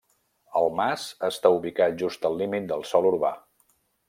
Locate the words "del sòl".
2.73-3.13